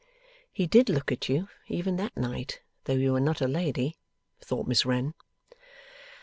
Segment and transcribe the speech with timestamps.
[0.51, 3.97] ['He did look at you, even that night, though you were not a lady!'
[4.41, 5.13] thought Miss Wren.)